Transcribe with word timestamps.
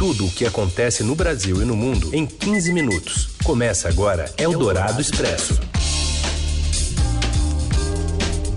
Tudo 0.00 0.24
o 0.24 0.30
que 0.30 0.46
acontece 0.46 1.04
no 1.04 1.14
Brasil 1.14 1.60
e 1.60 1.64
no 1.66 1.76
mundo 1.76 2.08
em 2.14 2.24
15 2.24 2.72
minutos. 2.72 3.36
Começa 3.44 3.86
agora 3.86 4.32
Eldorado 4.38 4.98
Expresso. 4.98 5.60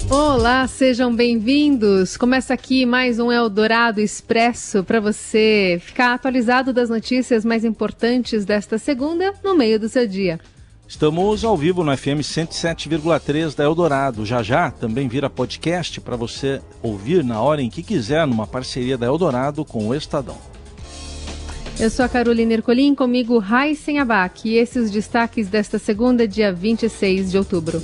Olá, 0.10 0.66
sejam 0.70 1.14
bem-vindos. 1.14 2.16
Começa 2.16 2.54
aqui 2.54 2.86
mais 2.86 3.20
um 3.20 3.30
Eldorado 3.30 4.00
Expresso 4.00 4.86
para 4.86 5.02
você 5.02 5.82
ficar 5.84 6.14
atualizado 6.14 6.72
das 6.72 6.90
notícias 6.90 7.44
mais 7.44 7.66
importantes 7.66 8.46
desta 8.46 8.78
segunda 8.78 9.34
no 9.44 9.54
meio 9.54 9.78
do 9.78 9.90
seu 9.90 10.08
dia. 10.08 10.40
Estamos 10.88 11.44
ao 11.44 11.58
vivo 11.58 11.84
no 11.84 11.92
FM 11.98 12.24
107,3 12.24 13.54
da 13.54 13.66
Eldorado. 13.66 14.26
Já 14.26 14.42
já 14.42 14.72
também 14.72 15.10
vira 15.10 15.30
podcast 15.30 16.00
para 16.00 16.16
você 16.16 16.62
ouvir 16.82 17.22
na 17.22 17.42
hora 17.42 17.62
em 17.62 17.70
que 17.70 17.84
quiser, 17.84 18.26
numa 18.26 18.48
parceria 18.48 18.98
da 18.98 19.08
Eldorado 19.08 19.66
com 19.66 19.90
o 19.90 19.94
Estadão. 19.94 20.53
Eu 21.80 21.90
sou 21.90 22.06
a 22.06 22.10
Carolina 22.10 22.54
Ercolim, 22.54 22.94
comigo 22.94 23.40
Raíssen 23.40 23.98
Abac 23.98 24.48
e 24.48 24.58
esses 24.58 24.92
destaques 24.92 25.48
desta 25.48 25.80
segunda, 25.80 26.28
dia 26.28 26.54
26 26.54 27.32
de 27.32 27.38
outubro. 27.38 27.82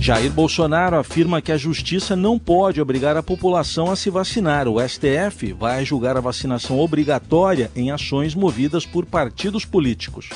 Jair 0.00 0.30
Bolsonaro 0.30 0.96
afirma 0.96 1.40
que 1.40 1.52
a 1.52 1.56
justiça 1.56 2.16
não 2.16 2.38
pode 2.38 2.80
obrigar 2.80 3.16
a 3.16 3.22
população 3.22 3.90
a 3.90 3.96
se 3.96 4.10
vacinar. 4.10 4.66
O 4.68 4.76
STF 4.80 5.52
vai 5.52 5.84
julgar 5.84 6.16
a 6.16 6.20
vacinação 6.20 6.78
obrigatória 6.78 7.70
em 7.76 7.90
ações 7.90 8.34
movidas 8.34 8.84
por 8.84 9.06
partidos 9.06 9.64
políticos. 9.64 10.28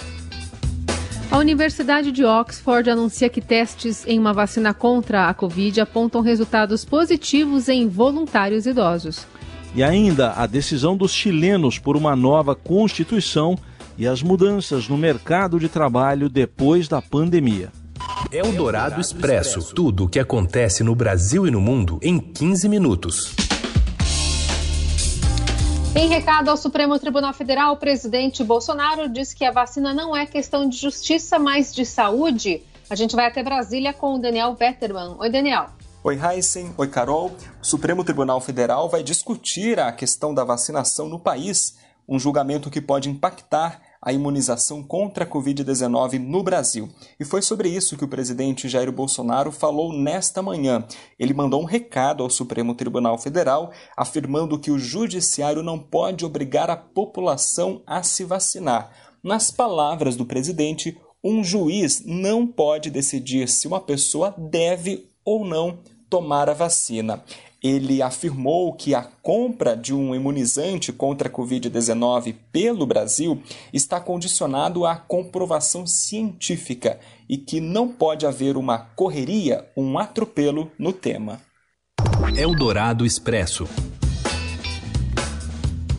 A 1.31 1.39
Universidade 1.39 2.13
de 2.13 2.25
Oxford 2.25 2.89
anuncia 2.89 3.29
que 3.29 3.41
testes 3.41 4.07
em 4.07 4.19
uma 4.19 4.33
vacina 4.33 4.73
contra 4.73 5.29
a 5.29 5.35
Covid 5.35 5.81
apontam 5.81 6.21
resultados 6.21 6.85
positivos 6.85 7.69
em 7.69 7.89
voluntários 7.89 8.67
idosos. 8.67 9.27
E 9.75 9.83
ainda 9.83 10.33
a 10.33 10.47
decisão 10.47 10.97
dos 10.97 11.13
chilenos 11.13 11.79
por 11.79 11.97
uma 11.97 12.15
nova 12.15 12.55
constituição 12.55 13.57
e 13.97 14.07
as 14.07 14.23
mudanças 14.23 14.87
no 14.87 14.99
mercado 14.99 15.59
de 15.59 15.69
trabalho 15.69 16.29
depois 16.29 16.89
da 16.89 17.01
pandemia. 17.01 17.73
É 18.31 18.43
o 18.43 18.53
Dourado 18.53 19.01
Expresso. 19.01 19.75
Tudo 19.75 20.05
o 20.05 20.09
que 20.09 20.19
acontece 20.19 20.85
no 20.85 20.95
Brasil 20.95 21.47
e 21.47 21.51
no 21.51 21.61
mundo 21.61 21.99
em 22.03 22.19
15 22.19 22.69
minutos. 22.69 23.35
Em 25.95 26.09
recado 26.09 26.49
ao 26.49 26.57
Supremo 26.57 26.99
Tribunal 26.99 27.33
Federal, 27.33 27.75
o 27.75 27.77
presidente 27.77 28.43
Bolsonaro 28.43 29.09
diz 29.09 29.33
que 29.35 29.45
a 29.45 29.51
vacina 29.51 29.93
não 29.93 30.17
é 30.17 30.27
questão 30.27 30.69
de 30.69 30.77
justiça, 30.77 31.39
mas 31.39 31.75
de 31.75 31.85
saúde. 31.85 32.63
A 32.89 32.95
gente 32.95 33.15
vai 33.15 33.27
até 33.27 33.43
Brasília 33.43 33.93
com 33.93 34.15
o 34.15 34.19
Daniel 34.19 34.55
Vetterman. 34.55 35.17
Oi, 35.19 35.31
Daniel. 35.31 35.67
Oi, 36.05 36.19
Heisen. 36.21 36.75
Oi, 36.77 36.89
Carol. 36.89 37.31
O 37.63 37.65
Supremo 37.65 38.03
Tribunal 38.03 38.41
Federal 38.41 38.89
vai 38.89 39.05
discutir 39.05 39.79
a 39.79 39.93
questão 39.93 40.35
da 40.35 40.43
vacinação 40.43 41.09
no 41.09 41.17
país, 41.17 41.77
um 42.09 42.19
julgamento 42.19 42.69
que 42.69 42.81
pode 42.81 43.09
impactar 43.09 43.81
a 44.03 44.13
imunização 44.13 44.83
contra 44.83 45.23
a 45.23 45.27
Covid-19 45.29 46.19
no 46.19 46.43
Brasil. 46.43 46.89
E 47.21 47.25
foi 47.25 47.41
sobre 47.41 47.69
isso 47.69 47.97
que 47.97 48.05
o 48.05 48.09
presidente 48.09 48.69
Jair 48.69 48.91
Bolsonaro 48.91 49.53
falou 49.53 49.93
nesta 49.93 50.43
manhã. 50.43 50.85
Ele 51.21 51.33
mandou 51.33 51.63
um 51.63 51.67
recado 51.67 52.25
ao 52.25 52.31
Supremo 52.31 52.75
Tribunal 52.75 53.17
Federal 53.17 53.71
afirmando 53.97 54.59
que 54.59 54.73
o 54.73 54.81
judiciário 54.81 55.63
não 55.63 55.79
pode 55.79 56.25
obrigar 56.25 56.69
a 56.69 56.77
população 56.77 57.81
a 57.87 58.03
se 58.03 58.25
vacinar. 58.25 58.91
Nas 59.23 59.53
palavras 59.53 60.17
do 60.17 60.27
presidente, 60.27 61.01
um 61.23 61.45
juiz 61.45 62.03
não 62.05 62.45
pode 62.45 62.91
decidir 62.91 63.49
se 63.49 63.69
uma 63.69 63.81
pessoa 63.81 64.35
deve 64.37 65.09
ou 65.25 65.45
não 65.45 65.79
tomar 66.13 66.51
a 66.51 66.53
vacina. 66.53 67.25
Ele 67.63 68.03
afirmou 68.03 68.75
que 68.75 68.95
a 68.95 69.03
compra 69.23 69.75
de 69.75 69.95
um 69.95 70.15
imunizante 70.15 70.93
contra 70.93 71.31
a 71.31 71.33
Covid-19 71.33 72.35
pelo 72.53 72.85
Brasil 72.85 73.43
está 73.73 73.99
condicionado 73.99 74.85
à 74.85 74.95
comprovação 74.95 75.87
científica 75.87 77.01
e 77.27 77.39
que 77.39 77.63
não 77.63 77.89
pode 77.89 78.27
haver 78.27 78.59
uma 78.59 78.77
correria, 78.79 79.67
um 79.75 79.99
atropelo 79.99 80.71
no 80.79 80.93
tema. 80.93 81.41
Eldorado 82.37 83.07
Expresso. 83.07 83.67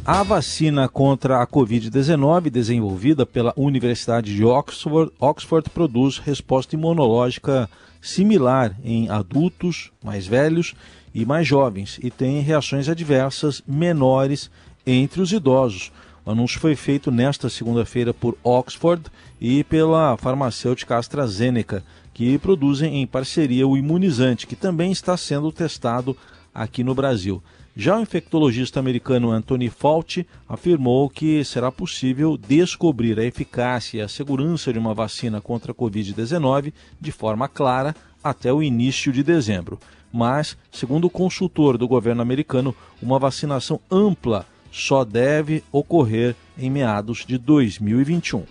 A 0.05 0.21
vacina 0.21 0.87
contra 0.87 1.41
a 1.41 1.47
Covid-19, 1.47 2.51
desenvolvida 2.51 3.25
pela 3.25 3.51
Universidade 3.57 4.35
de 4.35 4.45
Oxford, 4.45 5.11
Oxford, 5.19 5.71
produz 5.71 6.19
resposta 6.19 6.75
imunológica 6.75 7.67
similar 8.03 8.75
em 8.83 9.09
adultos 9.09 9.89
mais 10.03 10.27
velhos 10.27 10.75
e 11.15 11.25
mais 11.25 11.47
jovens 11.47 11.97
e 12.03 12.11
tem 12.11 12.41
reações 12.41 12.89
adversas 12.89 13.63
menores 13.65 14.51
entre 14.85 15.21
os 15.21 15.31
idosos. 15.31 15.91
O 16.25 16.31
anúncio 16.31 16.59
foi 16.59 16.75
feito 16.75 17.09
nesta 17.09 17.49
segunda-feira 17.49 18.13
por 18.13 18.37
Oxford 18.43 19.03
e 19.39 19.63
pela 19.63 20.17
farmacêutica 20.17 20.97
AstraZeneca, 20.97 21.83
que 22.13 22.37
produzem 22.37 23.01
em 23.01 23.07
parceria 23.07 23.67
o 23.67 23.77
imunizante, 23.77 24.47
que 24.47 24.55
também 24.55 24.91
está 24.91 25.17
sendo 25.17 25.51
testado 25.51 26.15
aqui 26.53 26.83
no 26.83 26.93
Brasil. 26.93 27.41
Já 27.75 27.97
o 27.97 28.01
infectologista 28.01 28.79
americano 28.79 29.31
Anthony 29.31 29.67
Fauci 29.67 30.27
afirmou 30.47 31.09
que 31.09 31.43
será 31.43 31.71
possível 31.71 32.37
descobrir 32.37 33.19
a 33.19 33.25
eficácia 33.25 33.97
e 33.97 34.01
a 34.01 34.07
segurança 34.07 34.71
de 34.71 34.77
uma 34.77 34.93
vacina 34.93 35.41
contra 35.41 35.71
a 35.71 35.75
Covid-19 35.75 36.71
de 37.01 37.11
forma 37.11 37.47
clara 37.47 37.95
até 38.23 38.53
o 38.53 38.61
início 38.61 39.11
de 39.11 39.23
dezembro. 39.23 39.79
Mas, 40.11 40.55
segundo 40.71 41.05
o 41.05 41.09
consultor 41.09 41.75
do 41.75 41.87
governo 41.87 42.21
americano, 42.21 42.75
uma 43.01 43.17
vacinação 43.17 43.79
ampla 43.89 44.45
só 44.71 45.03
deve 45.03 45.63
ocorrer 45.71 46.35
em 46.55 46.69
meados 46.69 47.25
de 47.25 47.39
2021. 47.39 48.43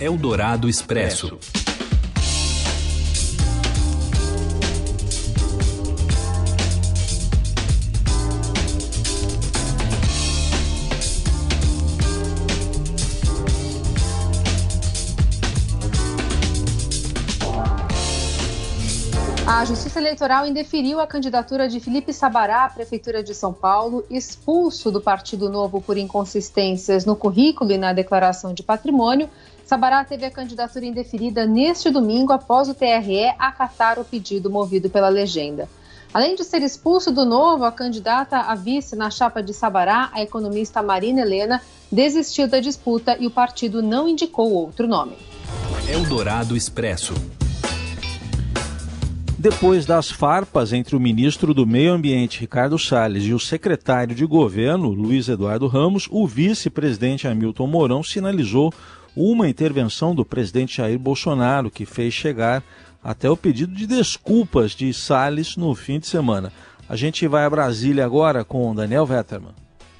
Eldorado 0.00 0.68
Expresso. 0.68 1.38
A 19.64 19.66
Justiça 19.66 19.98
Eleitoral 19.98 20.46
indeferiu 20.46 21.00
a 21.00 21.06
candidatura 21.06 21.66
de 21.66 21.80
Felipe 21.80 22.12
Sabará 22.12 22.66
à 22.66 22.68
Prefeitura 22.68 23.22
de 23.22 23.34
São 23.34 23.50
Paulo, 23.50 24.04
expulso 24.10 24.90
do 24.90 25.00
Partido 25.00 25.48
Novo 25.48 25.80
por 25.80 25.96
inconsistências 25.96 27.06
no 27.06 27.16
currículo 27.16 27.72
e 27.72 27.78
na 27.78 27.94
declaração 27.94 28.52
de 28.52 28.62
patrimônio. 28.62 29.26
Sabará 29.64 30.04
teve 30.04 30.26
a 30.26 30.30
candidatura 30.30 30.84
indeferida 30.84 31.46
neste 31.46 31.88
domingo 31.88 32.30
após 32.30 32.68
o 32.68 32.74
TRE 32.74 33.32
acatar 33.38 33.98
o 33.98 34.04
pedido 34.04 34.50
movido 34.50 34.90
pela 34.90 35.08
legenda. 35.08 35.66
Além 36.12 36.36
de 36.36 36.44
ser 36.44 36.60
expulso 36.60 37.10
do 37.10 37.24
Novo, 37.24 37.64
a 37.64 37.72
candidata 37.72 38.40
a 38.40 38.54
vice 38.54 38.94
na 38.94 39.10
chapa 39.10 39.42
de 39.42 39.54
Sabará, 39.54 40.10
a 40.12 40.20
economista 40.20 40.82
Marina 40.82 41.22
Helena, 41.22 41.62
desistiu 41.90 42.46
da 42.46 42.60
disputa 42.60 43.16
e 43.18 43.26
o 43.26 43.30
partido 43.30 43.82
não 43.82 44.06
indicou 44.06 44.52
outro 44.52 44.86
nome. 44.86 45.16
Eldorado 45.88 46.54
Expresso. 46.54 47.14
Depois 49.44 49.84
das 49.84 50.10
farpas 50.10 50.72
entre 50.72 50.96
o 50.96 50.98
ministro 50.98 51.52
do 51.52 51.66
Meio 51.66 51.92
Ambiente, 51.92 52.40
Ricardo 52.40 52.78
Salles, 52.78 53.24
e 53.24 53.34
o 53.34 53.38
secretário 53.38 54.14
de 54.14 54.24
governo, 54.24 54.88
Luiz 54.88 55.28
Eduardo 55.28 55.66
Ramos, 55.66 56.08
o 56.10 56.26
vice-presidente 56.26 57.28
Hamilton 57.28 57.66
Mourão 57.66 58.02
sinalizou 58.02 58.72
uma 59.14 59.46
intervenção 59.46 60.14
do 60.14 60.24
presidente 60.24 60.78
Jair 60.78 60.98
Bolsonaro, 60.98 61.70
que 61.70 61.84
fez 61.84 62.14
chegar 62.14 62.62
até 63.02 63.28
o 63.28 63.36
pedido 63.36 63.74
de 63.74 63.86
desculpas 63.86 64.70
de 64.70 64.94
Salles 64.94 65.58
no 65.58 65.74
fim 65.74 65.98
de 65.98 66.06
semana. 66.06 66.50
A 66.88 66.96
gente 66.96 67.28
vai 67.28 67.44
a 67.44 67.50
Brasília 67.50 68.06
agora 68.06 68.46
com 68.46 68.74
Daniel 68.74 69.04
Vetterman. 69.04 69.52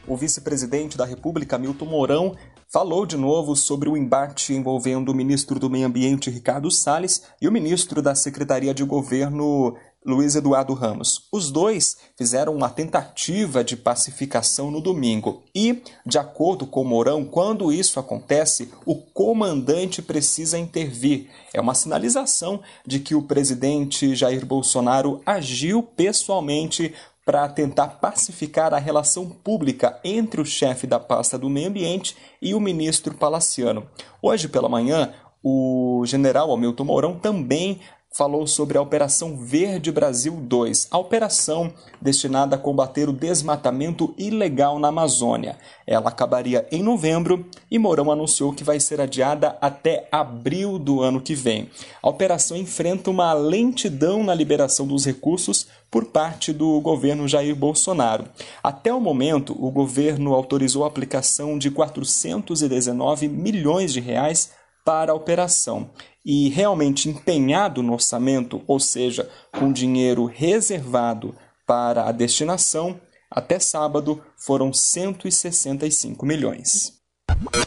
O 0.07 0.17
vice-presidente 0.17 0.99
da 0.99 1.07
República, 1.07 1.57
Milton 1.57 1.87
Mourão, 1.87 2.37
falou 2.71 3.07
de 3.07 3.17
novo 3.17 3.57
sobre 3.57 3.89
o 3.89 3.97
embate 3.97 4.53
envolvendo 4.53 5.11
o 5.11 5.15
ministro 5.15 5.59
do 5.59 5.71
Meio 5.71 5.87
Ambiente, 5.87 6.29
Ricardo 6.29 6.71
Salles, 6.71 7.23
e 7.41 7.49
o 7.49 7.53
ministro 7.53 8.03
da 8.03 8.15
Secretaria 8.15 8.75
de 8.75 8.85
Governo, 8.85 9.75
Luiz 10.05 10.35
Eduardo 10.37 10.75
Ramos. 10.75 11.27
Os 11.33 11.51
dois 11.51 11.97
fizeram 12.19 12.55
uma 12.55 12.69
tentativa 12.69 13.65
de 13.65 13.75
pacificação 13.75 14.71
no 14.71 14.83
domingo 14.83 15.43
e, 15.55 15.83
de 16.05 16.19
acordo 16.19 16.67
com 16.67 16.85
Mourão, 16.85 17.25
quando 17.25 17.73
isso 17.73 17.99
acontece, 17.99 18.71
o 18.85 18.97
comandante 18.97 20.03
precisa 20.03 20.59
intervir. 20.59 21.31
É 21.55 21.61
uma 21.61 21.75
sinalização 21.75 22.61
de 22.87 23.01
que 23.01 23.15
o 23.15 23.23
presidente 23.23 24.15
Jair 24.15 24.45
Bolsonaro 24.45 25.23
agiu 25.25 25.83
pessoalmente 25.83 26.93
para 27.25 27.49
tentar 27.49 28.01
pacificar 28.01 28.75
a 28.75 28.79
relação 28.79 29.29
pública 29.29 29.99
entre 30.05 30.41
o 30.41 30.45
chefe 30.45 30.87
da 30.87 31.01
pasta 31.01 31.39
do 31.39 31.49
meio 31.49 31.69
ambiente 31.69 32.17
e 32.41 32.55
o 32.55 32.61
ministro 32.61 33.15
palaciano. 33.15 33.89
Hoje 34.21 34.49
pela 34.49 34.69
manhã, 34.69 35.13
o 35.43 36.03
general 36.07 36.53
Hamilton 36.53 36.85
Mourão 36.85 37.19
também 37.19 37.81
falou 38.15 38.47
sobre 38.47 38.79
a 38.79 38.81
Operação 38.81 39.37
Verde 39.37 39.91
Brasil 39.91 40.35
2, 40.35 40.87
a 40.89 40.99
operação 40.99 41.73
destinada 42.01 42.55
a 42.55 42.59
combater 42.59 43.09
o 43.09 43.13
desmatamento 43.13 44.15
ilegal 44.17 44.79
na 44.79 44.87
Amazônia. 44.87 45.59
Ela 45.85 46.11
acabaria 46.11 46.65
em 46.71 46.81
novembro 46.81 47.45
e 47.69 47.77
Mourão 47.77 48.13
anunciou 48.13 48.53
que 48.53 48.63
vai 48.63 48.79
ser 48.79 49.01
adiada 49.01 49.59
até 49.61 50.07
abril 50.13 50.79
do 50.79 51.03
ano 51.03 51.21
que 51.21 51.35
vem. 51.35 51.69
A 52.01 52.09
operação 52.09 52.57
enfrenta 52.57 53.11
uma 53.11 53.33
lentidão 53.33 54.23
na 54.23 54.33
liberação 54.33 54.87
dos 54.87 55.05
recursos 55.05 55.67
por 55.91 56.05
parte 56.05 56.53
do 56.53 56.81
governo 56.81 57.27
Jair 57.27 57.57
Bolsonaro. 57.57 58.27
Até 58.63 58.95
o 58.95 59.01
momento, 59.01 59.57
o 59.59 59.73
governo 59.73 60.35
autorizou 60.35 60.85
a 60.85 60.87
aplicação 60.87 61.59
de 61.59 61.69
419 61.69 63.27
milhões 63.27 63.93
de 63.93 63.99
reais 63.99 64.53
para 64.85 65.13
a 65.13 65.15
operação 65.15 65.91
e 66.25 66.49
realmente 66.49 67.09
empenhado 67.09 67.83
no 67.83 67.93
orçamento, 67.93 68.63
ou 68.67 68.79
seja, 68.79 69.29
com 69.53 69.73
dinheiro 69.73 70.27
reservado 70.27 71.35
para 71.67 72.09
a 72.09 72.13
destinação, 72.13 73.01
até 73.31 73.59
sábado 73.59 74.23
foram 74.37 74.73
165 74.73 76.25
milhões. 76.25 76.93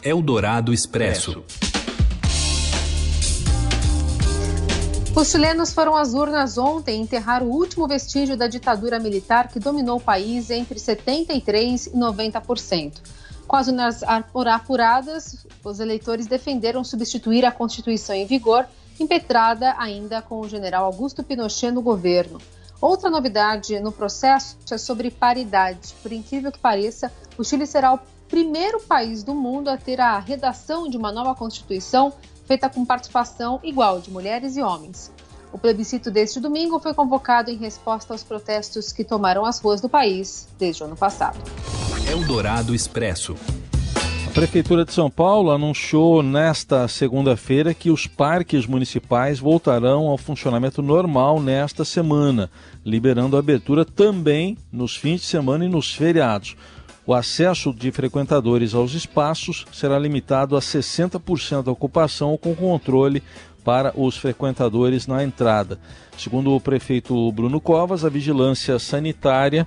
Eldorado 0.02 0.72
Expresso. 0.72 1.44
Os 5.14 5.30
chilenos 5.30 5.72
foram 5.72 5.96
às 5.96 6.14
urnas 6.14 6.56
ontem 6.56 7.02
enterrar 7.02 7.42
o 7.42 7.50
último 7.50 7.88
vestígio 7.88 8.36
da 8.36 8.46
ditadura 8.46 9.00
militar 9.00 9.48
que 9.48 9.58
dominou 9.58 9.96
o 9.96 10.00
país 10.00 10.48
entre 10.48 10.78
73% 10.78 11.88
e 11.88 11.90
90%. 11.90 13.00
Com 13.48 13.56
as 13.56 13.66
urnas 13.66 14.02
apuradas, 14.02 15.46
os 15.64 15.80
eleitores 15.80 16.26
defenderam 16.26 16.84
substituir 16.84 17.46
a 17.46 17.50
Constituição 17.50 18.14
em 18.14 18.26
vigor, 18.26 18.66
impetrada 19.00 19.74
ainda 19.78 20.20
com 20.20 20.40
o 20.40 20.48
general 20.48 20.84
Augusto 20.84 21.24
Pinochet 21.24 21.72
no 21.72 21.80
governo. 21.80 22.38
Outra 22.78 23.08
novidade 23.08 23.80
no 23.80 23.90
processo 23.90 24.58
é 24.70 24.76
sobre 24.76 25.10
paridade. 25.10 25.94
Por 26.02 26.12
incrível 26.12 26.52
que 26.52 26.58
pareça, 26.58 27.10
o 27.38 27.42
Chile 27.42 27.66
será 27.66 27.94
o 27.94 28.00
primeiro 28.28 28.80
país 28.80 29.22
do 29.22 29.34
mundo 29.34 29.68
a 29.68 29.78
ter 29.78 29.98
a 29.98 30.18
redação 30.18 30.86
de 30.86 30.98
uma 30.98 31.10
nova 31.10 31.34
Constituição 31.34 32.12
feita 32.44 32.68
com 32.68 32.84
participação 32.84 33.60
igual 33.62 33.98
de 33.98 34.10
mulheres 34.10 34.58
e 34.58 34.62
homens. 34.62 35.10
O 35.50 35.58
plebiscito 35.58 36.10
deste 36.10 36.38
domingo 36.38 36.78
foi 36.78 36.92
convocado 36.92 37.50
em 37.50 37.56
resposta 37.56 38.12
aos 38.12 38.22
protestos 38.22 38.92
que 38.92 39.04
tomaram 39.04 39.46
as 39.46 39.58
ruas 39.58 39.80
do 39.80 39.88
país 39.88 40.46
desde 40.58 40.82
o 40.82 40.86
ano 40.86 40.96
passado. 40.96 41.38
Eldorado 42.10 42.74
Expresso. 42.74 43.36
A 44.26 44.30
Prefeitura 44.30 44.82
de 44.82 44.94
São 44.94 45.10
Paulo 45.10 45.50
anunciou 45.50 46.22
nesta 46.22 46.88
segunda-feira 46.88 47.74
que 47.74 47.90
os 47.90 48.06
parques 48.06 48.66
municipais 48.66 49.38
voltarão 49.38 50.06
ao 50.06 50.16
funcionamento 50.16 50.80
normal 50.80 51.38
nesta 51.38 51.84
semana, 51.84 52.50
liberando 52.82 53.36
a 53.36 53.40
abertura 53.40 53.84
também 53.84 54.56
nos 54.72 54.96
fins 54.96 55.20
de 55.20 55.26
semana 55.26 55.66
e 55.66 55.68
nos 55.68 55.94
feriados. 55.94 56.56
O 57.04 57.12
acesso 57.12 57.74
de 57.74 57.92
frequentadores 57.92 58.74
aos 58.74 58.94
espaços 58.94 59.66
será 59.70 59.98
limitado 59.98 60.56
a 60.56 60.60
60% 60.60 61.62
da 61.62 61.72
ocupação 61.72 62.38
com 62.38 62.54
controle 62.54 63.22
para 63.62 63.92
os 63.94 64.16
frequentadores 64.16 65.06
na 65.06 65.22
entrada. 65.22 65.78
Segundo 66.16 66.54
o 66.54 66.60
prefeito 66.60 67.30
Bruno 67.32 67.60
Covas, 67.60 68.02
a 68.02 68.08
vigilância 68.08 68.78
sanitária, 68.78 69.66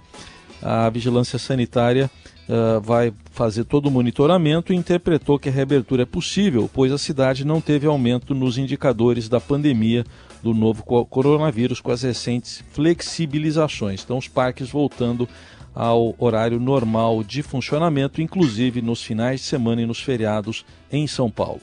a 0.61 0.89
vigilância 0.89 1.39
sanitária 1.39 2.09
uh, 2.47 2.79
vai 2.81 3.13
fazer 3.31 3.63
todo 3.63 3.87
o 3.87 3.91
monitoramento 3.91 4.73
e 4.73 4.75
interpretou 4.75 5.39
que 5.39 5.49
a 5.49 5.51
reabertura 5.51 6.03
é 6.03 6.05
possível, 6.05 6.69
pois 6.73 6.91
a 6.91 6.97
cidade 6.97 7.45
não 7.45 7.61
teve 7.61 7.87
aumento 7.87 8.33
nos 8.35 8.57
indicadores 8.57 9.27
da 9.29 9.39
pandemia 9.39 10.05
do 10.41 10.53
novo 10.53 10.83
coronavírus 10.83 11.79
com 11.79 11.91
as 11.91 12.01
recentes 12.01 12.63
flexibilizações. 12.71 14.03
Então, 14.03 14.17
os 14.17 14.27
parques 14.27 14.69
voltando 14.69 15.27
ao 15.73 16.15
horário 16.17 16.59
normal 16.59 17.23
de 17.23 17.41
funcionamento, 17.41 18.21
inclusive 18.21 18.81
nos 18.81 19.01
finais 19.01 19.41
de 19.41 19.45
semana 19.45 19.81
e 19.81 19.85
nos 19.85 20.01
feriados 20.01 20.65
em 20.91 21.07
São 21.07 21.29
Paulo. 21.29 21.61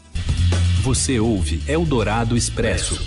Você 0.82 1.20
ouve 1.20 1.62
Eldorado 1.68 2.36
Expresso. 2.36 2.98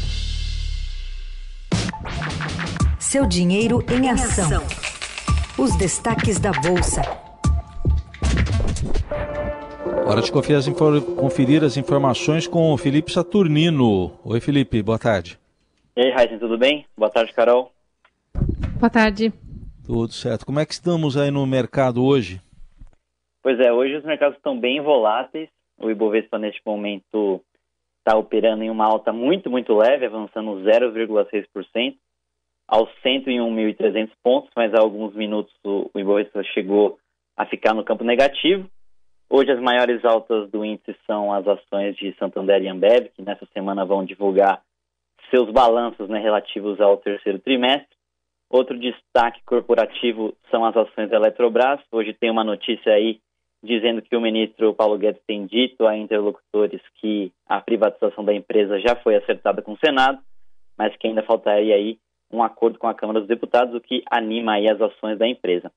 Seu 2.99 3.25
dinheiro 3.25 3.83
em 3.89 4.09
ação. 4.09 4.63
Os 5.57 5.75
destaques 5.75 6.39
da 6.39 6.51
Bolsa. 6.51 7.30
Hora 10.11 10.21
de 10.21 10.29
conferir 10.29 10.57
as, 10.57 10.67
conferir 11.15 11.63
as 11.63 11.77
informações 11.77 12.45
com 12.45 12.73
o 12.73 12.77
Felipe 12.77 13.09
Saturnino. 13.09 14.11
Oi, 14.25 14.41
Felipe, 14.41 14.83
boa 14.83 14.99
tarde. 14.99 15.39
E 15.95 16.01
aí, 16.01 16.11
Raíssa, 16.11 16.37
tudo 16.37 16.57
bem? 16.57 16.85
Boa 16.97 17.09
tarde, 17.09 17.31
Carol. 17.31 17.71
Boa 18.77 18.89
tarde. 18.89 19.31
Tudo 19.85 20.11
certo. 20.11 20.45
Como 20.45 20.59
é 20.59 20.65
que 20.65 20.73
estamos 20.73 21.15
aí 21.15 21.31
no 21.31 21.47
mercado 21.47 22.03
hoje? 22.03 22.41
Pois 23.41 23.57
é, 23.61 23.71
hoje 23.71 23.95
os 23.95 24.03
mercados 24.03 24.35
estão 24.35 24.59
bem 24.59 24.81
voláteis. 24.81 25.47
O 25.79 25.89
Ibovespa, 25.89 26.37
neste 26.37 26.61
momento, 26.65 27.39
está 27.99 28.17
operando 28.17 28.63
em 28.65 28.69
uma 28.69 28.83
alta 28.83 29.13
muito, 29.13 29.49
muito 29.49 29.73
leve, 29.73 30.07
avançando 30.07 30.61
0,6% 30.61 31.95
aos 32.67 32.89
101.300 33.01 34.09
pontos, 34.21 34.51
mas 34.57 34.73
há 34.73 34.81
alguns 34.81 35.15
minutos 35.15 35.53
o, 35.63 35.89
Ibovespa 35.95 36.43
chegou 36.43 36.99
a 37.37 37.45
ficar 37.45 37.73
no 37.73 37.85
campo 37.85 38.03
negativo. 38.03 38.69
Hoje 39.33 39.49
as 39.49 39.61
maiores 39.61 40.03
altas 40.03 40.51
do 40.51 40.65
índice 40.65 40.93
são 41.07 41.31
as 41.31 41.47
ações 41.47 41.95
de 41.95 42.13
Santander 42.19 42.61
e 42.61 42.67
Ambev, 42.67 43.07
que 43.15 43.21
nessa 43.21 43.45
semana 43.53 43.85
vão 43.85 44.03
divulgar 44.03 44.61
seus 45.29 45.49
balanços 45.49 46.09
né, 46.09 46.19
relativos 46.19 46.81
ao 46.81 46.97
terceiro 46.97 47.39
trimestre. 47.39 47.95
Outro 48.49 48.77
destaque 48.77 49.41
corporativo 49.45 50.33
são 50.49 50.65
as 50.65 50.75
ações 50.75 51.09
da 51.09 51.15
Eletrobras. 51.15 51.79
Hoje 51.93 52.11
tem 52.11 52.29
uma 52.29 52.43
notícia 52.43 52.91
aí 52.91 53.21
dizendo 53.63 54.01
que 54.01 54.17
o 54.17 54.19
ministro 54.19 54.73
Paulo 54.73 54.97
Guedes 54.97 55.21
tem 55.25 55.45
dito 55.45 55.87
a 55.87 55.95
interlocutores 55.95 56.81
que 56.95 57.31
a 57.47 57.61
privatização 57.61 58.25
da 58.25 58.33
empresa 58.33 58.81
já 58.81 58.97
foi 58.97 59.15
acertada 59.15 59.61
com 59.61 59.71
o 59.71 59.79
Senado, 59.79 60.19
mas 60.77 60.93
que 60.97 61.07
ainda 61.07 61.23
faltaria 61.23 61.75
aí 61.75 61.97
um 62.29 62.43
acordo 62.43 62.77
com 62.77 62.87
a 62.87 62.93
Câmara 62.93 63.21
dos 63.21 63.29
Deputados, 63.29 63.73
o 63.73 63.79
que 63.79 64.03
anima 64.11 64.55
aí 64.55 64.69
as 64.69 64.81
ações 64.81 65.17
da 65.17 65.25
empresa. 65.25 65.71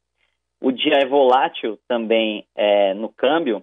O 0.61 0.73
dia 0.73 0.99
é 1.03 1.07
volátil 1.07 1.79
também 1.89 2.47
é, 2.55 2.95
no 2.95 3.09
câmbio. 3.09 3.63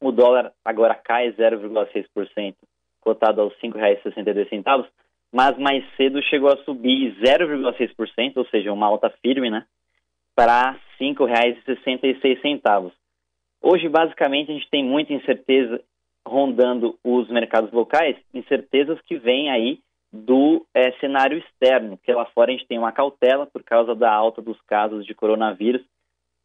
O 0.00 0.10
dólar 0.10 0.52
agora 0.64 0.94
cai 0.94 1.32
0,6%, 1.32 2.54
cotado 3.00 3.40
aos 3.40 3.52
R$ 3.60 3.68
5,62, 3.68 4.86
mas 5.32 5.58
mais 5.58 5.84
cedo 5.96 6.22
chegou 6.22 6.50
a 6.50 6.56
subir 6.64 7.16
0,6%, 7.20 8.36
ou 8.36 8.46
seja, 8.46 8.72
uma 8.72 8.86
alta 8.86 9.10
firme, 9.22 9.50
né, 9.50 9.66
para 10.34 10.72
R$ 10.72 10.78
5,66. 11.00 12.92
Hoje, 13.62 13.88
basicamente, 13.88 14.50
a 14.50 14.54
gente 14.54 14.68
tem 14.70 14.84
muita 14.84 15.12
incerteza 15.12 15.82
rondando 16.26 16.98
os 17.04 17.28
mercados 17.28 17.70
locais, 17.72 18.16
incertezas 18.32 19.00
que 19.02 19.16
vêm 19.18 19.50
aí 19.50 19.78
do 20.12 20.64
é, 20.72 20.92
cenário 21.00 21.38
externo, 21.38 21.98
que 21.98 22.12
lá 22.12 22.24
fora 22.26 22.50
a 22.50 22.54
gente 22.54 22.66
tem 22.66 22.78
uma 22.78 22.92
cautela 22.92 23.46
por 23.46 23.62
causa 23.64 23.94
da 23.94 24.12
alta 24.12 24.40
dos 24.40 24.60
casos 24.62 25.04
de 25.04 25.14
coronavírus, 25.14 25.84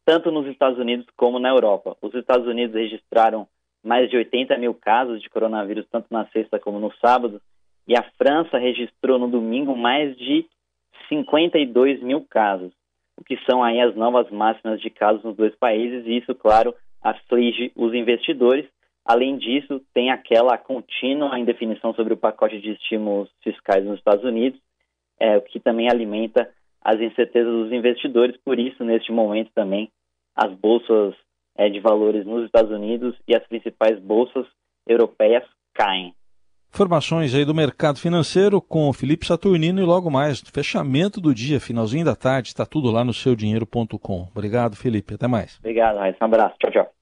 tanto 0.04 0.30
nos 0.30 0.46
Estados 0.46 0.78
Unidos 0.78 1.06
como 1.16 1.38
na 1.38 1.48
Europa. 1.48 1.96
Os 2.00 2.14
Estados 2.14 2.46
Unidos 2.46 2.74
registraram 2.74 3.46
mais 3.82 4.10
de 4.10 4.16
80 4.16 4.56
mil 4.58 4.74
casos 4.74 5.22
de 5.22 5.30
coronavírus, 5.30 5.86
tanto 5.90 6.06
na 6.10 6.26
sexta 6.26 6.58
como 6.58 6.78
no 6.78 6.92
sábado, 6.96 7.40
e 7.86 7.96
a 7.96 8.02
França 8.16 8.58
registrou 8.58 9.18
no 9.18 9.28
domingo 9.28 9.76
mais 9.76 10.16
de 10.16 10.46
52 11.08 12.02
mil 12.02 12.24
casos, 12.28 12.72
o 13.16 13.24
que 13.24 13.38
são 13.48 13.62
aí 13.62 13.80
as 13.80 13.94
novas 13.96 14.30
máximas 14.30 14.80
de 14.80 14.90
casos 14.90 15.22
nos 15.24 15.36
dois 15.36 15.54
países, 15.56 16.06
e 16.06 16.18
isso, 16.18 16.34
claro, 16.34 16.74
aflige 17.02 17.72
os 17.74 17.94
investidores. 17.94 18.66
Além 19.04 19.38
disso, 19.38 19.80
tem 19.94 20.10
aquela 20.10 20.56
contínua 20.58 21.38
indefinição 21.38 21.94
sobre 21.94 22.12
o 22.12 22.18
pacote 22.18 22.60
de 22.60 22.72
estímulos 22.72 23.30
fiscais 23.42 23.84
nos 23.84 23.98
Estados 23.98 24.24
Unidos, 24.24 24.60
é, 25.18 25.36
o 25.36 25.42
que 25.42 25.58
também 25.58 25.90
alimenta 25.90 26.48
as 26.82 27.00
incertezas 27.00 27.52
dos 27.52 27.72
investidores. 27.72 28.36
Por 28.44 28.58
isso, 28.58 28.84
neste 28.84 29.12
momento 29.12 29.50
também, 29.54 29.90
as 30.34 30.52
bolsas 30.54 31.14
é, 31.56 31.68
de 31.68 31.80
valores 31.80 32.24
nos 32.24 32.44
Estados 32.46 32.70
Unidos 32.70 33.14
e 33.28 33.34
as 33.34 33.46
principais 33.46 33.98
bolsas 34.00 34.46
europeias 34.86 35.44
caem. 35.74 36.14
Informações 36.72 37.34
aí 37.34 37.44
do 37.44 37.54
mercado 37.54 37.98
financeiro 37.98 38.60
com 38.60 38.88
o 38.88 38.92
Felipe 38.92 39.26
Saturnino 39.26 39.80
e 39.80 39.84
logo 39.84 40.08
mais, 40.08 40.40
fechamento 40.40 41.20
do 41.20 41.34
dia, 41.34 41.58
finalzinho 41.58 42.04
da 42.04 42.14
tarde, 42.14 42.48
está 42.48 42.64
tudo 42.64 42.90
lá 42.92 43.04
no 43.04 43.12
seudinheiro.com. 43.12 44.28
Obrigado, 44.30 44.76
Felipe. 44.76 45.14
Até 45.14 45.26
mais. 45.26 45.58
Obrigado, 45.58 45.98
Raíssa. 45.98 46.18
Um 46.22 46.26
abraço. 46.26 46.54
Tchau, 46.60 46.70
tchau. 46.70 46.92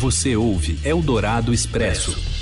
Você 0.00 0.36
ouve 0.36 0.76
Eldorado 0.88 1.52
Expresso. 1.52 2.35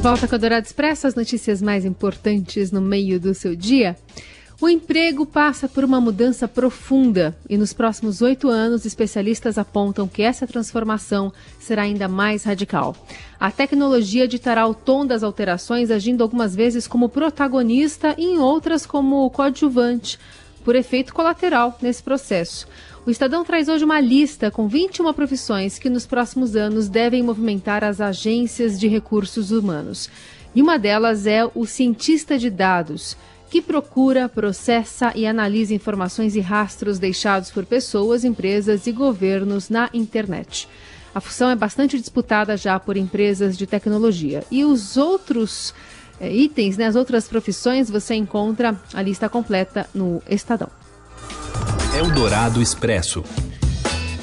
Volta 0.00 0.26
com 0.26 0.34
o 0.34 0.36
Eldorado 0.36 0.66
Expresso, 0.66 1.06
as 1.06 1.14
notícias 1.14 1.62
mais 1.62 1.84
importantes 1.84 2.72
no 2.72 2.80
meio 2.80 3.18
do 3.20 3.32
seu 3.32 3.54
dia. 3.54 3.96
O 4.60 4.68
emprego 4.68 5.24
passa 5.24 5.68
por 5.68 5.84
uma 5.84 6.00
mudança 6.00 6.46
profunda 6.46 7.36
e 7.48 7.56
nos 7.56 7.72
próximos 7.72 8.20
oito 8.20 8.48
anos, 8.48 8.84
especialistas 8.84 9.56
apontam 9.58 10.06
que 10.06 10.22
essa 10.22 10.46
transformação 10.46 11.32
será 11.58 11.82
ainda 11.82 12.08
mais 12.08 12.44
radical. 12.44 12.96
A 13.38 13.50
tecnologia 13.50 14.28
ditará 14.28 14.66
o 14.66 14.74
tom 14.74 15.06
das 15.06 15.22
alterações, 15.22 15.90
agindo 15.90 16.22
algumas 16.22 16.54
vezes 16.54 16.86
como 16.86 17.08
protagonista 17.08 18.14
e 18.18 18.24
em 18.24 18.38
outras 18.38 18.86
como 18.86 19.28
coadjuvante, 19.30 20.18
por 20.64 20.74
efeito 20.74 21.14
colateral 21.14 21.78
nesse 21.80 22.02
processo. 22.02 22.66
O 23.06 23.10
Estadão 23.10 23.44
traz 23.44 23.68
hoje 23.68 23.84
uma 23.84 24.00
lista 24.00 24.50
com 24.50 24.66
21 24.66 25.12
profissões 25.12 25.78
que 25.78 25.90
nos 25.90 26.06
próximos 26.06 26.56
anos 26.56 26.88
devem 26.88 27.22
movimentar 27.22 27.84
as 27.84 28.00
agências 28.00 28.80
de 28.80 28.88
recursos 28.88 29.50
humanos. 29.50 30.08
E 30.54 30.62
uma 30.62 30.78
delas 30.78 31.26
é 31.26 31.44
o 31.54 31.66
cientista 31.66 32.38
de 32.38 32.48
dados 32.48 33.14
que 33.50 33.60
procura, 33.60 34.26
processa 34.26 35.12
e 35.14 35.26
analisa 35.26 35.74
informações 35.74 36.34
e 36.34 36.40
rastros 36.40 36.98
deixados 36.98 37.50
por 37.50 37.66
pessoas, 37.66 38.24
empresas 38.24 38.86
e 38.86 38.92
governos 38.92 39.68
na 39.68 39.90
internet. 39.92 40.66
A 41.14 41.20
função 41.20 41.50
é 41.50 41.54
bastante 41.54 41.98
disputada 41.98 42.56
já 42.56 42.80
por 42.80 42.96
empresas 42.96 43.58
de 43.58 43.66
tecnologia. 43.66 44.44
E 44.50 44.64
os 44.64 44.96
outros 44.96 45.74
é, 46.18 46.32
itens, 46.32 46.78
né, 46.78 46.86
as 46.86 46.96
outras 46.96 47.28
profissões, 47.28 47.90
você 47.90 48.14
encontra 48.14 48.80
a 48.94 49.02
lista 49.02 49.28
completa 49.28 49.86
no 49.94 50.22
Estadão. 50.26 50.83
Eldorado 51.96 52.60
Expresso. 52.60 53.22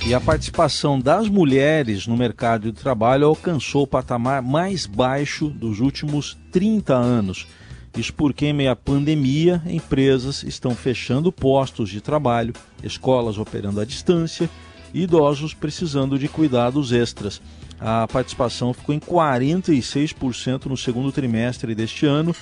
E 0.05 0.13
a 0.13 0.19
participação 0.19 0.99
das 0.99 1.29
mulheres 1.29 2.05
no 2.05 2.17
mercado 2.17 2.69
de 2.69 2.77
trabalho 2.77 3.25
alcançou 3.25 3.83
o 3.83 3.87
patamar 3.87 4.41
mais 4.41 4.85
baixo 4.85 5.47
dos 5.47 5.79
últimos 5.79 6.37
30 6.51 6.93
anos. 6.93 7.47
Isso 7.95 8.13
porque, 8.13 8.47
em 8.47 8.53
meio 8.53 8.71
à 8.71 8.75
pandemia, 8.75 9.61
empresas 9.65 10.43
estão 10.43 10.75
fechando 10.75 11.31
postos 11.31 11.89
de 11.89 12.01
trabalho, 12.01 12.53
escolas 12.83 13.37
operando 13.37 13.79
à 13.79 13.85
distância 13.85 14.49
e 14.93 15.03
idosos 15.03 15.53
precisando 15.53 16.19
de 16.19 16.27
cuidados 16.27 16.91
extras. 16.91 17.41
A 17.79 18.05
participação 18.05 18.73
ficou 18.73 18.93
em 18.93 18.99
46% 18.99 20.65
no 20.65 20.75
segundo 20.75 21.09
trimestre 21.09 21.73
deste 21.73 22.05
ano 22.05 22.35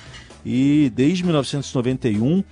e 0.44 0.90
desde 0.92 1.22
1991 1.22 2.42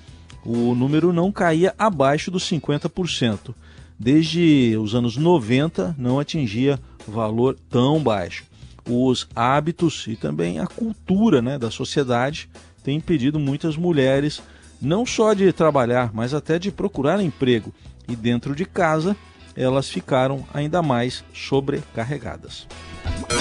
o 0.44 0.74
número 0.74 1.12
não 1.12 1.30
caía 1.32 1.74
abaixo 1.78 2.30
dos 2.30 2.44
50%. 2.44 3.54
Desde 3.98 4.76
os 4.76 4.94
anos 4.94 5.16
90 5.16 5.94
não 5.98 6.20
atingia 6.20 6.78
valor 7.06 7.56
tão 7.68 8.00
baixo. 8.00 8.44
Os 8.88 9.28
hábitos 9.34 10.06
e 10.06 10.16
também 10.16 10.60
a 10.60 10.66
cultura 10.66 11.42
né, 11.42 11.58
da 11.58 11.70
sociedade 11.70 12.48
tem 12.82 12.96
impedido 12.96 13.38
muitas 13.38 13.76
mulheres 13.76 14.40
não 14.80 15.04
só 15.04 15.34
de 15.34 15.52
trabalhar, 15.52 16.10
mas 16.14 16.32
até 16.32 16.58
de 16.58 16.70
procurar 16.70 17.20
emprego. 17.20 17.74
E 18.08 18.14
dentro 18.14 18.54
de 18.54 18.64
casa, 18.64 19.16
elas 19.56 19.90
ficaram 19.90 20.46
ainda 20.54 20.80
mais 20.80 21.24
sobrecarregadas. 21.34 22.66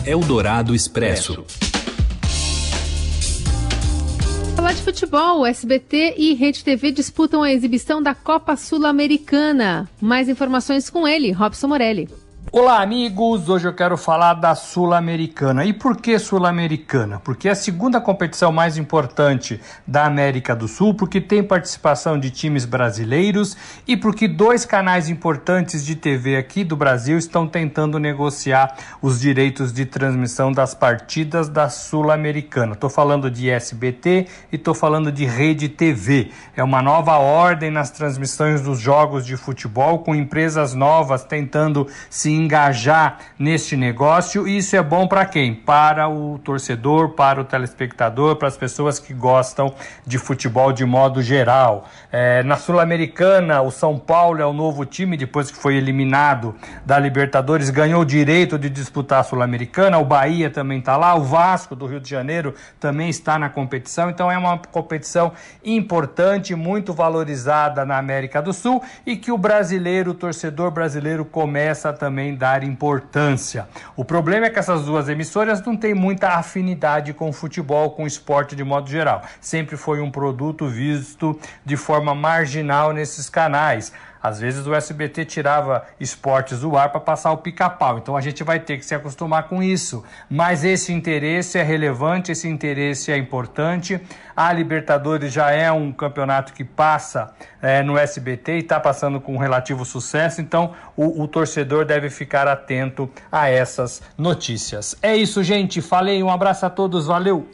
Eldorado 0.06 0.74
Expresso. 0.74 1.46
Falar 4.58 4.74
de 4.74 4.82
futebol, 4.82 5.46
SBT 5.46 6.16
e 6.18 6.34
Rede 6.34 6.64
TV 6.64 6.92
disputam 6.92 7.44
a 7.44 7.54
exibição 7.54 8.02
da 8.02 8.16
Copa 8.16 8.56
Sul-Americana. 8.56 9.88
Mais 10.02 10.28
informações 10.28 10.90
com 10.90 11.08
ele, 11.08 11.32
Robson 11.32 11.68
Morelli. 11.68 12.10
Olá, 12.50 12.82
amigos! 12.82 13.50
Hoje 13.50 13.68
eu 13.68 13.74
quero 13.74 13.98
falar 13.98 14.34
da 14.36 14.56
Sul-Americana. 14.56 15.66
E 15.66 15.74
por 15.74 15.98
que 15.98 16.18
Sul-Americana? 16.18 17.20
Porque 17.20 17.50
é 17.50 17.52
a 17.52 17.56
segunda 17.56 18.00
competição 18.00 18.54
mais 18.54 18.78
importante 18.78 19.60
da 19.86 20.06
América 20.06 20.56
do 20.56 20.66
Sul, 20.66 20.94
porque 20.94 21.20
tem 21.20 21.44
participação 21.44 22.18
de 22.18 22.32
times 22.32 22.64
brasileiros 22.64 23.58
e 23.86 23.98
porque 23.98 24.30
dois 24.30 24.66
canais 24.66 25.10
importantes 25.10 25.86
de 25.86 25.94
TV 25.94 26.38
aqui 26.38 26.64
do 26.64 26.78
Brasil 26.78 27.18
estão 27.18 27.46
tentando 27.46 28.00
negociar 28.00 28.78
os 29.02 29.20
direitos 29.20 29.74
de 29.74 29.86
transmissão 29.86 30.50
das 30.50 30.74
partidas 30.74 31.50
da 31.50 31.68
Sul-Americana. 31.68 32.74
Estou 32.74 32.90
falando 32.90 33.30
de 33.30 33.50
SBT 33.50 34.26
e 34.54 34.56
estou 34.56 34.74
falando 34.74 35.12
de 35.12 35.26
Rede 35.26 35.68
TV. 35.68 36.32
É 36.56 36.64
uma 36.64 36.82
nova 36.82 37.18
ordem 37.18 37.70
nas 37.70 37.92
transmissões 37.92 38.62
dos 38.62 38.80
jogos 38.80 39.26
de 39.26 39.36
futebol, 39.36 40.00
com 40.00 40.16
empresas 40.16 40.74
novas 40.74 41.26
tentando 41.26 41.86
se 42.10 42.37
engajar 42.38 43.20
neste 43.38 43.76
negócio. 43.76 44.48
E 44.48 44.58
isso 44.58 44.76
é 44.76 44.82
bom 44.82 45.08
para 45.08 45.26
quem? 45.26 45.54
Para 45.54 46.08
o 46.08 46.40
torcedor, 46.40 47.10
para 47.10 47.42
o 47.42 47.44
telespectador, 47.44 48.36
para 48.36 48.48
as 48.48 48.58
pessoas 48.58 49.00
que 49.00 49.14
gostam 49.14 49.74
de 50.06 50.18
futebol 50.18 50.72
de 50.72 50.86
modo 50.86 51.22
geral. 51.22 51.88
É, 52.12 52.44
na 52.44 52.56
Sul-Americana, 52.56 53.62
o 53.62 53.72
São 53.72 53.98
Paulo 53.98 54.42
é 54.42 54.46
o 54.46 54.54
novo 54.54 54.86
time, 54.86 55.18
depois 55.18 55.52
que 55.52 55.58
foi 55.58 55.76
eliminado 55.76 56.56
da 56.86 56.98
Libertadores, 57.00 57.70
ganhou 57.70 58.02
o 58.02 58.06
direito 58.06 58.58
de 58.58 58.70
disputar 58.70 59.20
a 59.20 59.24
Sul-Americana. 59.24 59.98
O 59.98 60.06
Bahia 60.06 60.50
também 60.50 60.80
está 60.80 60.96
lá, 60.96 61.16
o 61.16 61.24
Vasco 61.24 61.76
do 61.76 61.86
Rio 61.86 62.00
de 62.00 62.10
Janeiro 62.10 62.54
também 62.80 63.10
está 63.10 63.38
na 63.38 63.50
competição. 63.50 64.10
Então 64.10 64.32
é 64.32 64.38
uma 64.38 64.58
competição 64.58 65.32
importante, 65.64 66.56
muito 66.56 66.94
valorizada 66.94 67.86
na 67.86 67.98
América 67.98 68.42
do 68.42 68.54
Sul 68.54 68.82
e 69.06 69.16
que 69.16 69.32
o 69.32 69.38
brasileiro, 69.38 70.12
o 70.12 70.14
torcedor 70.14 70.72
brasileiro, 70.72 71.26
começa 71.26 71.92
também 71.94 72.27
também 72.28 72.36
dar 72.36 72.64
importância. 72.64 73.68
O 73.96 74.04
problema 74.04 74.48
é 74.48 74.50
que 74.50 74.60
essas 74.60 74.86
duas 74.86 75.08
emissoras 75.08 75.64
não 75.64 75.78
têm 75.78 75.94
muita 75.94 76.30
afinidade 76.30 77.14
com 77.14 77.30
o 77.30 77.34
futebol, 77.34 77.92
com 77.92 78.04
o 78.04 78.08
esporte 78.08 78.56
de 78.56 78.64
modo 78.64 78.90
geral. 78.90 79.22
Sempre 79.40 79.78
foi 79.78 80.02
um 80.02 80.12
produto 80.12 80.68
visto 80.68 81.40
de 81.64 81.78
forma 81.78 82.14
marginal 82.14 82.92
nesses 82.92 83.30
canais. 83.30 83.94
Às 84.28 84.40
vezes 84.40 84.68
o 84.68 84.76
SBT 84.76 85.26
tirava 85.26 85.86
esportes 86.00 86.60
do 86.60 86.76
ar 86.76 86.90
para 86.90 87.00
passar 87.00 87.32
o 87.32 87.38
pica-pau. 87.38 87.98
Então 87.98 88.18
a 88.18 88.22
gente 88.22 88.44
vai 88.44 88.60
ter 88.60 88.78
que 88.78 88.86
se 88.86 88.94
acostumar 88.94 89.48
com 89.48 89.64
isso. 89.64 90.04
Mas 90.30 90.64
esse 90.64 90.92
interesse 90.92 91.58
é 91.58 91.64
relevante, 91.64 92.32
esse 92.32 92.48
interesse 92.48 93.12
é 93.12 93.18
importante. 93.18 94.00
A 94.36 94.52
Libertadores 94.52 95.32
já 95.32 95.52
é 95.52 95.72
um 95.72 95.92
campeonato 95.92 96.54
que 96.54 96.64
passa 96.64 97.34
é, 97.62 97.82
no 97.82 97.98
SBT 97.98 98.58
e 98.58 98.60
está 98.60 98.80
passando 98.80 99.22
com 99.22 99.38
relativo 99.38 99.86
sucesso. 99.86 100.42
Então 100.42 100.74
o, 100.96 101.24
o 101.24 101.28
torcedor 101.28 101.86
deve 101.86 102.10
ficar 102.10 102.48
atento 102.48 103.10
a 103.32 103.50
essas 103.50 104.02
notícias. 104.18 104.96
É 105.02 105.16
isso, 105.16 105.42
gente. 105.42 105.82
Falei. 105.82 106.22
Um 106.22 106.30
abraço 106.30 106.66
a 106.66 106.70
todos. 106.70 107.08
Valeu. 107.08 107.48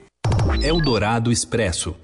Eldorado 0.62 1.32
Expresso. 1.32 1.96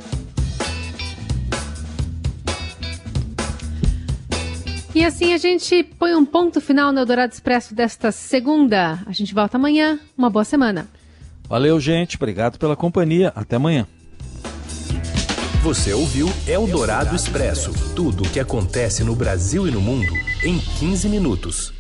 E 5.00 5.06
assim 5.06 5.34
a 5.34 5.38
gente 5.38 5.82
põe 5.82 6.14
um 6.14 6.26
ponto 6.26 6.60
final 6.60 6.92
no 6.92 7.00
Eldorado 7.00 7.32
Expresso 7.32 7.74
desta 7.74 8.12
segunda. 8.12 9.02
A 9.06 9.14
gente 9.14 9.34
volta 9.34 9.56
amanhã. 9.56 9.98
Uma 10.18 10.30
boa 10.30 10.44
semana. 10.44 10.90
Valeu, 11.48 11.80
gente. 11.80 12.18
Obrigado 12.18 12.60
pela 12.60 12.76
companhia. 12.76 13.32
Até 13.34 13.56
amanhã. 13.56 13.88
Você 15.64 15.94
ouviu 15.94 16.28
Eldorado 16.46 17.16
Expresso 17.16 17.72
tudo 17.96 18.24
o 18.24 18.30
que 18.30 18.42
acontece 18.42 19.02
no 19.02 19.16
Brasil 19.16 19.66
e 19.66 19.72
no 19.72 19.80
mundo 19.80 20.14
em 20.44 20.60
15 20.60 21.08
minutos. 21.08 21.79